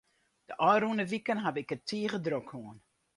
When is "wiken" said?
1.11-1.39